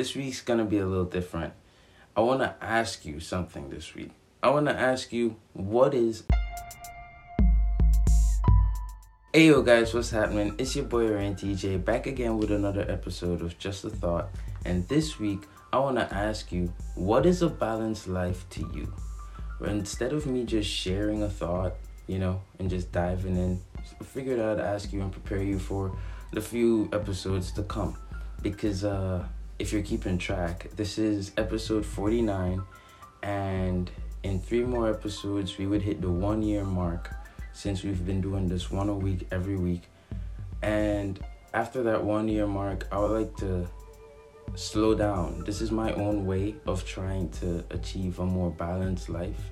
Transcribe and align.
this 0.00 0.16
week's 0.16 0.40
gonna 0.40 0.64
be 0.64 0.78
a 0.78 0.86
little 0.86 1.04
different. 1.04 1.52
I 2.16 2.22
wanna 2.22 2.56
ask 2.62 3.04
you 3.04 3.20
something 3.20 3.68
this 3.68 3.94
week. 3.94 4.12
I 4.42 4.48
wanna 4.48 4.72
ask 4.72 5.12
you 5.12 5.36
what 5.52 5.92
is 5.92 6.24
Hey 9.34 9.48
yo 9.48 9.60
guys, 9.60 9.92
what's 9.92 10.08
happening? 10.08 10.54
It's 10.56 10.74
your 10.74 10.86
boy 10.86 11.12
Ryan 11.12 11.34
TJ 11.34 11.84
back 11.84 12.06
again 12.06 12.38
with 12.38 12.50
another 12.50 12.90
episode 12.90 13.42
of 13.42 13.58
Just 13.58 13.84
a 13.84 13.90
Thought. 13.90 14.30
And 14.64 14.88
this 14.88 15.20
week, 15.20 15.42
I 15.70 15.78
want 15.78 15.98
to 15.98 16.14
ask 16.14 16.50
you, 16.50 16.72
what 16.94 17.26
is 17.26 17.42
a 17.42 17.50
balanced 17.50 18.08
life 18.08 18.48
to 18.56 18.60
you? 18.74 18.90
Where 19.58 19.68
instead 19.68 20.14
of 20.14 20.24
me 20.24 20.44
just 20.46 20.70
sharing 20.70 21.22
a 21.24 21.28
thought, 21.28 21.74
you 22.06 22.18
know, 22.18 22.40
and 22.58 22.70
just 22.70 22.90
diving 22.90 23.36
in, 23.36 23.60
I 24.00 24.04
figured 24.04 24.40
I'd 24.40 24.60
ask 24.60 24.94
you 24.94 25.02
and 25.02 25.12
prepare 25.12 25.42
you 25.42 25.58
for 25.58 25.94
the 26.32 26.40
few 26.40 26.88
episodes 26.94 27.52
to 27.52 27.64
come. 27.64 27.98
Because 28.40 28.82
uh, 28.82 29.28
if 29.60 29.74
you're 29.74 29.82
keeping 29.82 30.16
track, 30.16 30.68
this 30.74 30.96
is 30.96 31.32
episode 31.36 31.84
49, 31.84 32.62
and 33.22 33.90
in 34.22 34.40
three 34.40 34.64
more 34.64 34.88
episodes, 34.88 35.58
we 35.58 35.66
would 35.66 35.82
hit 35.82 36.00
the 36.00 36.10
one 36.10 36.42
year 36.42 36.64
mark 36.64 37.10
since 37.52 37.84
we've 37.84 38.06
been 38.06 38.22
doing 38.22 38.48
this 38.48 38.70
one 38.70 38.88
a 38.88 38.94
week 38.94 39.28
every 39.30 39.56
week. 39.56 39.82
And 40.62 41.22
after 41.52 41.82
that 41.82 42.02
one 42.02 42.26
year 42.26 42.46
mark, 42.46 42.88
I 42.90 43.00
would 43.00 43.10
like 43.10 43.36
to 43.36 43.68
slow 44.54 44.94
down. 44.94 45.44
This 45.44 45.60
is 45.60 45.70
my 45.70 45.92
own 45.92 46.24
way 46.24 46.54
of 46.66 46.86
trying 46.86 47.28
to 47.40 47.62
achieve 47.68 48.18
a 48.18 48.24
more 48.24 48.50
balanced 48.50 49.10
life. 49.10 49.42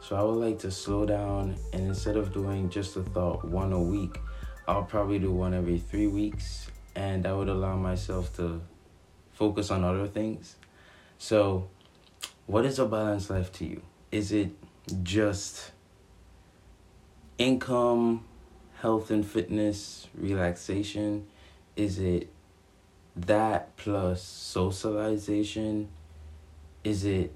So 0.00 0.16
I 0.16 0.22
would 0.22 0.44
like 0.44 0.58
to 0.60 0.72
slow 0.72 1.06
down 1.06 1.54
and 1.72 1.86
instead 1.86 2.16
of 2.16 2.32
doing 2.32 2.68
just 2.68 2.96
a 2.96 3.02
thought 3.02 3.44
one 3.44 3.72
a 3.72 3.80
week, 3.80 4.18
I'll 4.66 4.82
probably 4.82 5.20
do 5.20 5.30
one 5.30 5.54
every 5.54 5.78
three 5.78 6.08
weeks 6.08 6.66
and 6.96 7.26
I 7.26 7.32
would 7.32 7.48
allow 7.48 7.76
myself 7.76 8.34
to 8.38 8.60
focus 9.36 9.70
on 9.70 9.84
other 9.84 10.08
things. 10.08 10.56
So, 11.18 11.68
what 12.46 12.64
is 12.64 12.78
a 12.78 12.86
balanced 12.86 13.30
life 13.30 13.52
to 13.54 13.66
you? 13.66 13.82
Is 14.10 14.32
it 14.32 14.50
just 15.02 15.72
income, 17.38 18.24
health 18.80 19.10
and 19.10 19.24
fitness, 19.24 20.08
relaxation? 20.14 21.26
Is 21.76 21.98
it 21.98 22.30
that 23.14 23.76
plus 23.76 24.22
socialization? 24.22 25.88
Is 26.82 27.04
it 27.04 27.32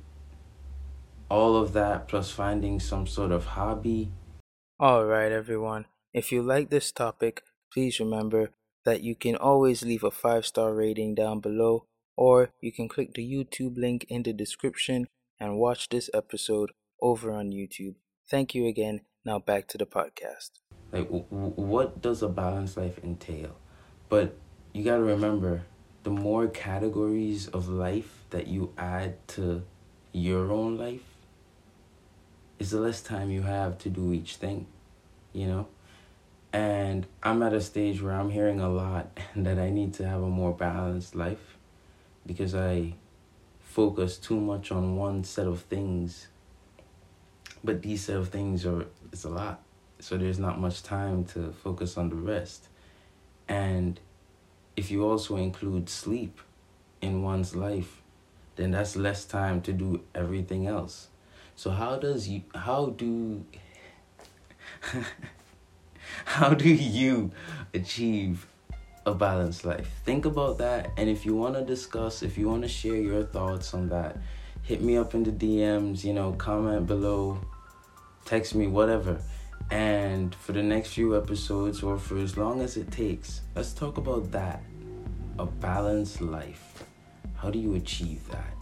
all 1.29 1.57
of 1.57 1.73
that 1.75 2.09
plus 2.09 2.31
finding 2.31 2.81
some 2.81 3.07
sort 3.07 3.31
of 3.31 3.45
hobby? 3.45 4.11
All 4.79 5.05
right, 5.05 5.31
everyone. 5.31 5.87
If 6.15 6.33
you 6.33 6.43
like 6.43 6.71
this 6.71 6.91
topic, 6.93 7.43
please 7.73 8.01
remember 8.01 8.51
that 8.85 9.03
you 9.03 9.15
can 9.15 9.37
always 9.37 9.83
leave 9.83 10.03
a 10.03 10.11
five 10.11 10.47
star 10.47 10.75
rating 10.75 11.15
down 11.15 11.41
below, 11.41 11.87
or 12.21 12.51
you 12.61 12.71
can 12.71 12.87
click 12.87 13.15
the 13.15 13.25
YouTube 13.25 13.79
link 13.79 14.05
in 14.11 14.23
the 14.25 14.33
description 14.35 15.09
and 15.41 15.57
watch 15.57 15.89
this 15.89 16.11
episode 16.13 16.71
over 17.01 17.33
on 17.33 17.51
YouTube. 17.51 17.95
Thank 18.29 18.55
you 18.55 18.67
again. 18.67 19.01
Now 19.25 19.39
back 19.39 19.67
to 19.69 19.79
the 19.79 19.87
podcast. 19.87 20.51
Like, 20.93 21.07
w- 21.11 21.25
what 21.31 22.03
does 22.03 22.23
a 22.23 22.29
balanced 22.29 22.77
life 22.77 22.99
entail? 23.03 23.57
But 24.11 24.37
you 24.75 24.85
got 24.85 24.97
to 24.97 25.03
remember 25.03 25.63
the 26.03 26.11
more 26.11 26.47
categories 26.47 27.49
of 27.49 27.71
life 27.71 28.25
that 28.29 28.49
you 28.49 28.75
add 28.77 29.27
to 29.29 29.63
your 30.13 30.53
own 30.53 30.77
life 30.77 31.09
is 32.59 32.73
the 32.73 32.81
less 32.81 33.01
time 33.01 33.31
you 33.31 33.43
have 33.43 33.79
to 33.79 33.89
do 33.89 34.13
each 34.13 34.37
thing, 34.37 34.67
you 35.33 35.47
know? 35.47 35.69
And 36.53 37.07
I'm 37.23 37.43
at 37.43 37.55
a 37.55 37.63
stage 37.63 38.03
where 38.03 38.13
I'm 38.13 38.29
hearing 38.29 38.61
a 38.61 38.69
lot 38.69 39.19
that 39.37 39.59
I 39.59 39.71
need 39.71 39.95
to 39.95 40.07
have 40.07 40.23
a 40.23 40.29
more 40.29 40.53
balanced 40.53 41.15
life 41.15 41.57
because 42.27 42.55
I 42.55 42.95
focus 43.61 44.19
too 44.19 44.41
much 44.41 44.73
on 44.73 44.97
one 44.97 45.25
set 45.25 45.47
of 45.47 45.63
things. 45.63 46.29
But 47.63 47.83
these 47.83 48.05
set 48.05 48.17
of 48.17 48.29
things 48.29 48.67
are 48.67 48.87
it's 49.13 49.25
a 49.25 49.29
lot. 49.29 49.63
So 49.99 50.17
there's 50.17 50.39
not 50.39 50.59
much 50.59 50.83
time 50.83 51.25
to 51.27 51.53
focus 51.53 51.97
on 51.97 52.09
the 52.09 52.17
rest. 52.17 52.69
And 53.49 54.01
if 54.77 54.91
you 54.91 55.05
also 55.05 55.37
include 55.37 55.89
sleep 55.89 56.41
in 57.03 57.23
one's 57.23 57.55
life, 57.55 58.03
then 58.57 58.71
that's 58.73 58.97
less 58.97 59.25
time 59.25 59.61
to 59.63 59.73
do 59.73 60.03
everything 60.15 60.67
else. 60.67 61.09
So 61.57 61.71
how 61.71 61.97
does 61.99 62.29
you 62.29 62.43
how 62.55 62.87
do 62.91 63.45
how 66.25 66.55
do 66.55 66.69
you 66.69 67.33
achieve 67.75 68.47
a 69.11 69.15
balanced 69.15 69.65
life? 69.65 69.91
Think 70.05 70.25
about 70.25 70.59
that 70.59 70.91
and 70.97 71.11
if 71.11 71.27
you 71.27 71.35
want 71.37 71.55
to 71.57 71.65
discuss, 71.65 72.23
if 72.23 72.39
you 72.39 72.49
want 72.49 72.63
to 72.63 72.69
share 72.69 72.97
your 72.97 73.25
thoughts 73.25 73.75
on 73.75 73.89
that, 73.89 74.17
hit 74.63 74.81
me 74.81 74.97
up 74.97 75.15
in 75.15 75.25
the 75.25 75.33
DMs, 75.33 76.05
you 76.05 76.15
know, 76.15 76.33
comment 76.33 76.87
below, 76.87 77.39
text 78.25 78.55
me 78.55 78.67
whatever. 78.67 79.21
And 79.71 80.35
for 80.35 80.53
the 80.53 80.63
next 80.63 80.95
few 80.95 81.17
episodes 81.17 81.83
or 81.83 81.99
for 81.99 82.19
as 82.19 82.37
long 82.37 82.61
as 82.61 82.77
it 82.77 82.91
takes, 82.91 83.43
let's 83.55 83.73
talk 83.73 83.99
about 83.99 84.31
that. 84.33 84.63
A 85.39 85.47
balanced 85.47 86.21
life. 86.21 86.85
How 87.35 87.51
do 87.51 87.59
you 87.59 87.75
achieve 87.75 88.29
that? 88.31 88.60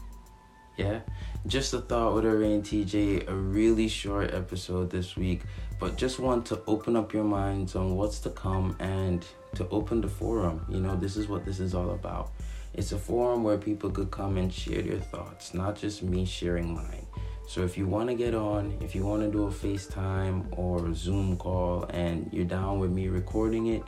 Yeah? 0.79 1.01
Just 1.47 1.75
a 1.75 1.81
thought 1.81 2.15
with 2.15 2.25
Ray 2.25 2.59
TJ, 2.61 3.29
a 3.29 3.35
really 3.35 3.89
short 3.89 4.33
episode 4.33 4.91
this 4.91 5.17
week, 5.17 5.43
but 5.79 5.97
just 5.97 6.19
want 6.19 6.47
to 6.47 6.63
open 6.67 6.97
up 6.97 7.13
your 7.13 7.25
minds 7.25 7.75
on 7.75 7.97
what's 7.97 8.21
to 8.21 8.31
come 8.31 8.77
and 8.79 9.27
to 9.57 9.69
open 9.71 10.01
the 10.01 10.09
forum. 10.09 10.65
You 10.69 10.81
know, 10.81 10.97
this 10.97 11.17
is 11.17 11.29
what 11.29 11.45
this 11.45 11.59
is 11.59 11.75
all 11.75 11.91
about. 11.91 12.31
It's 12.75 12.93
a 12.93 12.99
forum 12.99 13.43
where 13.43 13.59
people 13.59 13.91
could 13.91 14.11
come 14.11 14.37
and 14.37 14.53
share 14.53 14.83
their 14.83 15.01
thoughts, 15.01 15.53
not 15.53 15.77
just 15.77 16.03
me 16.03 16.25
sharing 16.25 16.75
mine. 16.75 17.07
So 17.49 17.63
if 17.63 17.77
you 17.77 17.87
want 17.87 18.09
to 18.09 18.15
get 18.15 18.35
on, 18.35 18.77
if 18.81 18.95
you 18.95 19.05
want 19.05 19.23
to 19.23 19.31
do 19.31 19.47
a 19.47 19.51
FaceTime 19.51 20.57
or 20.57 20.87
a 20.87 20.95
Zoom 20.95 21.37
call 21.39 21.85
and 21.91 22.29
you're 22.33 22.45
down 22.45 22.79
with 22.79 22.91
me 22.91 23.09
recording 23.09 23.69
it 23.69 23.83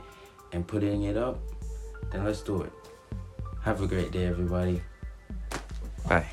and 0.51 0.67
putting 0.67 1.03
it 1.03 1.15
up, 1.15 1.39
then 2.11 2.25
let's 2.25 2.41
do 2.41 2.63
it. 2.63 2.73
Have 3.63 3.81
a 3.81 3.87
great 3.87 4.11
day, 4.11 4.25
everybody. 4.25 4.81
Bye. 6.09 6.25